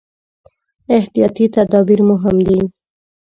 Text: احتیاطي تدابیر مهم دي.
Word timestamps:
احتیاطي 0.97 1.45
تدابیر 1.55 1.99
مهم 2.09 2.37
دي. 2.47 2.59